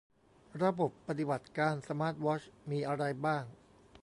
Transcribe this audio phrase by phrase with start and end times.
[0.63, 3.43] ระบบปฏิบัติการสมาร์ทวอชมีอะไรบ้าง